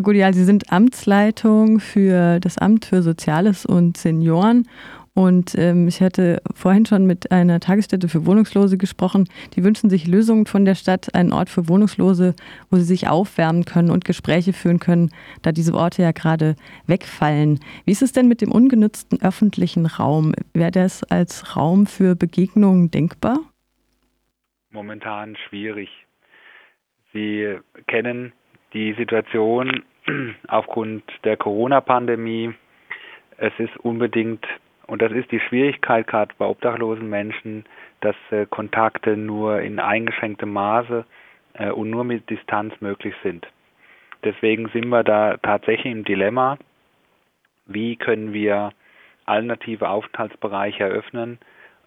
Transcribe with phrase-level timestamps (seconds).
[0.00, 4.66] Herr Gudial, Sie sind Amtsleitung für das Amt für Soziales und Senioren.
[5.12, 9.28] Und ähm, ich hatte vorhin schon mit einer Tagesstätte für Wohnungslose gesprochen.
[9.54, 12.34] Die wünschen sich Lösungen von der Stadt, einen Ort für Wohnungslose,
[12.70, 15.10] wo sie sich aufwärmen können und Gespräche führen können,
[15.42, 16.56] da diese Orte ja gerade
[16.86, 17.60] wegfallen.
[17.84, 20.32] Wie ist es denn mit dem ungenutzten öffentlichen Raum?
[20.54, 23.38] Wäre das als Raum für Begegnungen denkbar?
[24.70, 25.90] Momentan schwierig.
[27.12, 28.32] Sie kennen
[28.72, 29.82] die Situation
[30.48, 32.54] aufgrund der Corona-Pandemie.
[33.36, 34.46] Es ist unbedingt,
[34.86, 37.64] und das ist die Schwierigkeit gerade bei obdachlosen Menschen,
[38.00, 41.04] dass äh, Kontakte nur in eingeschränktem Maße
[41.54, 43.46] äh, und nur mit Distanz möglich sind.
[44.24, 46.58] Deswegen sind wir da tatsächlich im Dilemma,
[47.66, 48.72] wie können wir
[49.24, 51.38] alternative Aufenthaltsbereiche eröffnen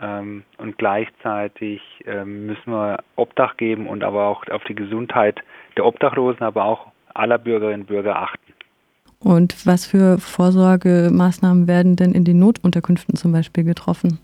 [0.00, 5.40] ähm, und gleichzeitig ähm, müssen wir Obdach geben und aber auch auf die Gesundheit
[5.76, 8.52] der Obdachlosen, aber auch aller Bürgerinnen und Bürger achten.
[9.20, 14.18] Und was für Vorsorgemaßnahmen werden denn in den Notunterkünften zum Beispiel getroffen?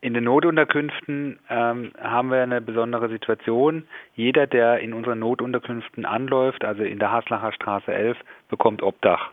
[0.00, 3.84] In den Notunterkünften ähm, haben wir eine besondere Situation.
[4.14, 8.18] Jeder, der in unseren Notunterkünften anläuft, also in der Haslacher Straße 11,
[8.50, 9.30] bekommt Obdach.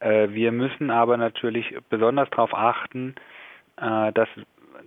[0.00, 3.14] Äh, wir müssen aber natürlich besonders darauf achten,
[3.76, 4.28] äh, dass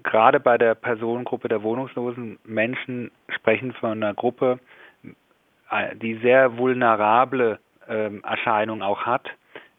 [0.02, 4.60] gerade bei der Personengruppe der wohnungslosen Menschen sprechen von einer Gruppe,
[6.04, 7.60] die sehr vulnerable
[7.90, 9.30] ähm, Erscheinungen auch hat.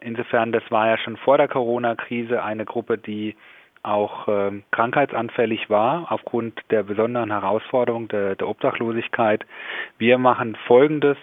[0.00, 3.36] Insofern, das war ja schon vor der Corona-Krise eine Gruppe, die
[3.82, 9.44] auch ähm, krankheitsanfällig war aufgrund der besonderen Herausforderung der, der Obdachlosigkeit.
[9.98, 11.18] Wir machen Folgendes.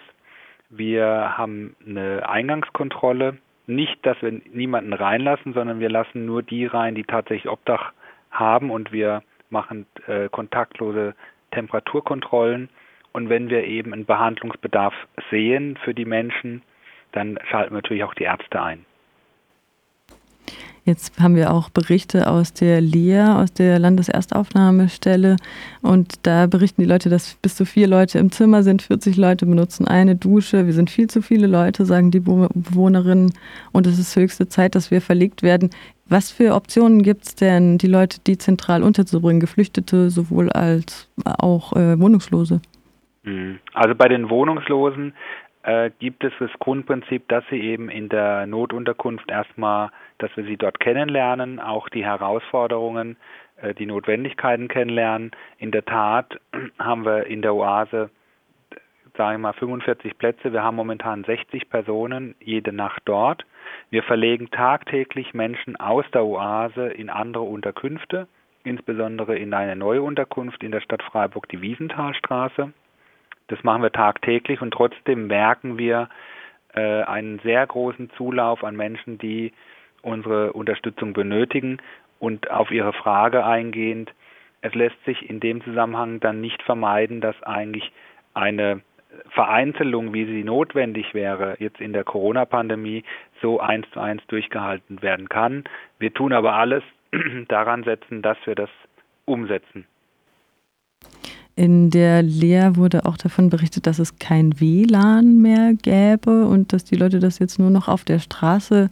[0.70, 3.38] Wir haben eine Eingangskontrolle.
[3.66, 7.92] Nicht, dass wir niemanden reinlassen, sondern wir lassen nur die rein, die tatsächlich Obdach
[8.30, 11.14] haben und wir machen äh, kontaktlose
[11.50, 12.68] Temperaturkontrollen
[13.12, 14.94] und wenn wir eben einen Behandlungsbedarf
[15.30, 16.62] sehen für die Menschen,
[17.12, 18.84] dann schalten wir natürlich auch die Ärzte ein.
[20.84, 25.36] Jetzt haben wir auch Berichte aus der LIA, aus der Landeserstaufnahmestelle.
[25.80, 29.46] Und da berichten die Leute, dass bis zu vier Leute im Zimmer sind, 40 Leute
[29.46, 30.66] benutzen eine Dusche.
[30.66, 33.32] Wir sind viel zu viele Leute, sagen die Bewohnerinnen.
[33.70, 35.70] Und es ist höchste Zeit, dass wir verlegt werden.
[36.08, 41.98] Was für Optionen gibt es denn, die Leute dezentral unterzubringen, Geflüchtete sowohl als auch äh,
[42.00, 42.60] Wohnungslose?
[43.22, 43.60] Mhm.
[43.72, 45.14] Also bei den Wohnungslosen
[45.62, 50.56] äh, gibt es das Grundprinzip, dass sie eben in der Notunterkunft erstmal, dass wir sie
[50.56, 53.16] dort kennenlernen, auch die Herausforderungen,
[53.56, 55.30] äh, die Notwendigkeiten kennenlernen.
[55.58, 56.38] In der Tat
[56.78, 58.10] haben wir in der Oase,
[59.16, 60.52] sage ich mal, 45 Plätze.
[60.52, 63.44] Wir haben momentan 60 Personen jede Nacht dort.
[63.90, 68.26] Wir verlegen tagtäglich Menschen aus der Oase in andere Unterkünfte,
[68.64, 72.72] insbesondere in eine neue Unterkunft in der Stadt Freiburg, die Wiesenthalstraße.
[73.48, 76.08] Das machen wir tagtäglich und trotzdem merken wir
[76.74, 79.52] äh, einen sehr großen Zulauf an Menschen, die
[80.02, 81.78] unsere Unterstützung benötigen.
[82.18, 84.12] Und auf Ihre Frage eingehend,
[84.60, 87.90] es lässt sich in dem Zusammenhang dann nicht vermeiden, dass eigentlich
[88.32, 88.80] eine
[89.30, 93.04] Vereinzelung, wie sie notwendig wäre, jetzt in der Corona-Pandemie,
[93.40, 95.64] so eins zu eins durchgehalten werden kann.
[95.98, 96.82] Wir tun aber alles
[97.48, 98.70] daran setzen, dass wir das
[99.24, 99.86] umsetzen.
[101.54, 106.84] In der Lehr wurde auch davon berichtet, dass es kein WLAN mehr gäbe und dass
[106.84, 108.90] die Leute das jetzt nur noch auf der Straße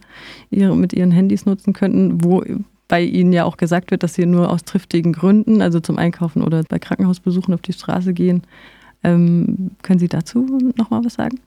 [0.51, 2.43] ihre, mit ihren Handys nutzen könnten, wo
[2.87, 6.43] bei ihnen ja auch gesagt wird, dass sie nur aus triftigen Gründen, also zum Einkaufen
[6.43, 8.43] oder bei Krankenhausbesuchen auf die Straße gehen.
[9.03, 11.39] Ähm, können Sie dazu noch mal was sagen?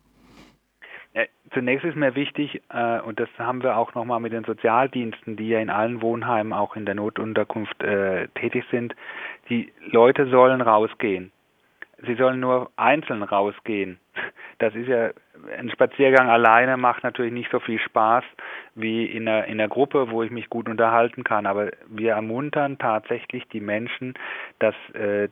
[1.55, 5.49] Zunächst ist mir wichtig, äh, und das haben wir auch nochmal mit den Sozialdiensten, die
[5.49, 8.95] ja in allen Wohnheimen auch in der Notunterkunft äh, tätig sind,
[9.49, 11.31] die Leute sollen rausgehen.
[12.05, 13.99] Sie sollen nur einzeln rausgehen.
[14.59, 15.11] Das ist ja,
[15.59, 18.25] ein Spaziergang alleine macht natürlich nicht so viel Spaß
[18.75, 21.47] wie in einer, in einer Gruppe, wo ich mich gut unterhalten kann.
[21.47, 24.15] Aber wir ermuntern tatsächlich die Menschen,
[24.59, 25.29] dass, äh,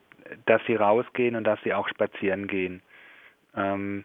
[0.46, 2.82] dass sie rausgehen und dass sie auch spazieren gehen.
[3.56, 4.04] Ähm,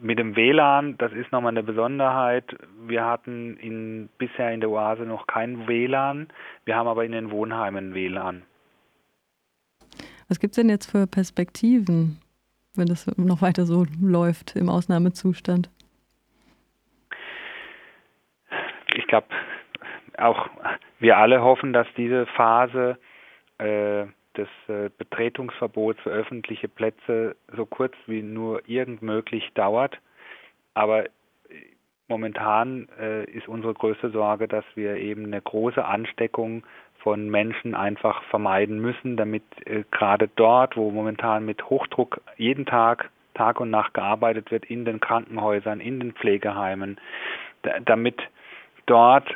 [0.00, 2.56] mit dem WLAN, das ist nochmal eine Besonderheit.
[2.86, 6.28] Wir hatten in, bisher in der Oase noch kein WLAN.
[6.64, 8.42] Wir haben aber in den Wohnheimen WLAN.
[10.28, 12.18] Was gibt es denn jetzt für Perspektiven,
[12.74, 15.70] wenn das noch weiter so läuft im Ausnahmezustand?
[18.94, 19.28] Ich glaube,
[20.18, 20.48] auch
[20.98, 22.98] wir alle hoffen, dass diese Phase
[23.58, 29.98] äh, des äh, Betretungsverbots für öffentliche Plätze so kurz wie nur irgend möglich dauert.
[30.74, 31.08] Aber äh,
[32.08, 36.64] momentan äh, ist unsere größte Sorge, dass wir eben eine große Ansteckung
[36.98, 39.44] von Menschen einfach vermeiden müssen, damit
[39.92, 44.98] gerade dort, wo momentan mit Hochdruck jeden Tag Tag und Nacht gearbeitet wird in den
[44.98, 46.98] Krankenhäusern, in den Pflegeheimen,
[47.84, 48.20] damit
[48.86, 49.28] dort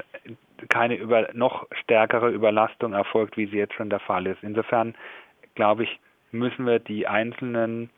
[0.69, 4.43] keine über, noch stärkere Überlastung erfolgt, wie sie jetzt schon der Fall ist.
[4.43, 4.95] Insofern
[5.55, 6.01] glaube ich,
[6.33, 7.91] müssen wir die einzelnen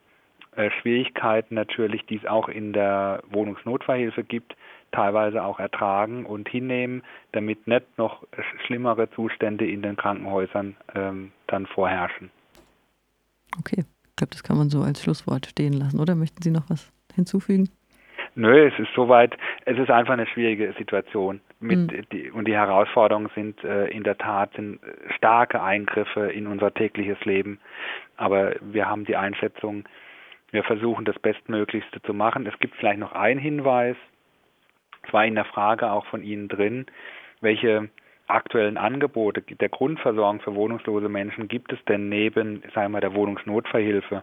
[0.56, 4.56] äh, Schwierigkeiten natürlich, die es auch in der Wohnungsnotfallhilfe gibt,
[4.92, 8.26] teilweise auch ertragen und hinnehmen, damit nicht noch
[8.66, 12.30] schlimmere Zustände in den Krankenhäusern ähm, dann vorherrschen.
[13.58, 16.00] Okay, ich glaube, das kann man so als Schlusswort stehen lassen.
[16.00, 17.70] Oder möchten Sie noch was hinzufügen?
[18.34, 19.36] Nö, es ist soweit,
[19.66, 21.40] es ist einfach eine schwierige Situation.
[21.60, 22.02] Mit mhm.
[22.12, 24.80] die, und die Herausforderungen sind äh, in der Tat sind
[25.16, 27.60] starke Eingriffe in unser tägliches Leben.
[28.16, 29.84] Aber wir haben die Einschätzung,
[30.50, 32.46] wir versuchen das Bestmöglichste zu machen.
[32.46, 33.96] Es gibt vielleicht noch einen Hinweis,
[35.06, 36.86] es war in der Frage auch von Ihnen drin,
[37.40, 37.88] welche
[38.32, 44.22] aktuellen Angebote der Grundversorgung für wohnungslose Menschen gibt es denn neben, sagen wir, der Wohnungsnotverhilfe?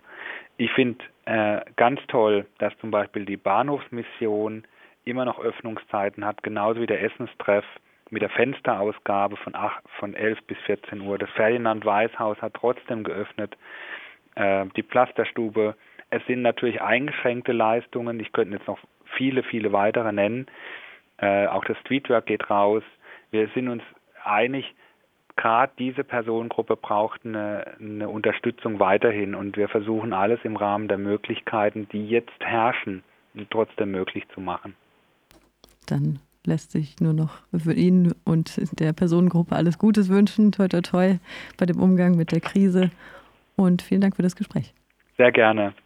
[0.58, 4.64] Ich finde äh, ganz toll, dass zum Beispiel die Bahnhofsmission
[5.06, 7.66] immer noch Öffnungszeiten hat, genauso wie der Essenstreff
[8.10, 11.18] mit der Fensterausgabe von, 8, von 11 bis 14 Uhr.
[11.18, 13.56] Das Ferdinand Weißhaus hat trotzdem geöffnet.
[14.36, 15.76] Äh, die Pflasterstube.
[16.10, 18.20] Es sind natürlich eingeschränkte Leistungen.
[18.20, 18.80] Ich könnte jetzt noch
[19.16, 20.48] viele, viele weitere nennen.
[21.18, 22.84] Äh, auch das Streetwork geht raus.
[23.32, 23.84] Wir sind uns
[24.24, 24.74] einig,
[25.36, 30.98] gerade diese Personengruppe braucht eine, eine, Unterstützung weiterhin und wir versuchen alles im Rahmen der
[30.98, 33.04] Möglichkeiten, die jetzt herrschen,
[33.50, 34.76] trotzdem möglich zu machen.
[35.88, 40.52] Dann lässt sich nur noch für ihn und der Personengruppe alles Gutes wünschen.
[40.52, 41.16] Toi, toi, toi
[41.58, 42.92] bei dem Umgang mit der Krise.
[43.56, 44.74] Und vielen Dank für das Gespräch.
[45.18, 45.74] Sehr gerne.